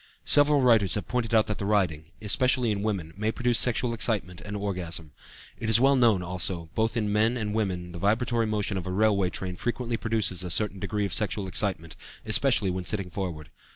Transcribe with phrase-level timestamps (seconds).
[0.25, 4.57] Several writers have pointed out that riding, especially in women, may produce sexual excitement and
[4.57, 5.11] orgasm.
[5.59, 8.87] It is well known, also, that both in men and women the vibratory motion of
[8.87, 11.95] a railway train frequently produces a certain degree of sexual excitement,
[12.25, 13.51] especially when sitting forward.